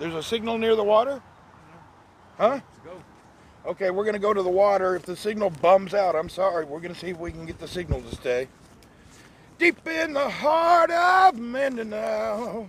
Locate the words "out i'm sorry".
5.92-6.64